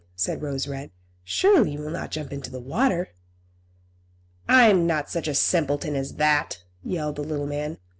said 0.15 0.41
Rose 0.41 0.67
Red. 0.67 0.89
"Surely 1.23 1.73
you 1.73 1.79
will 1.79 1.91
not 1.91 2.09
jump 2.09 2.33
into 2.33 2.49
the 2.49 2.59
water?" 2.59 3.09
"I'm 4.49 4.87
not 4.87 5.11
such 5.11 5.27
a 5.27 5.35
simpleton 5.35 5.95
as 5.95 6.15
that!" 6.15 6.63
yelled 6.83 7.17
the 7.17 7.23
little 7.23 7.45
man. 7.45 7.77